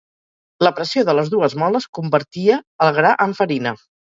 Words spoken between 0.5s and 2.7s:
La pressió de les dues moles convertia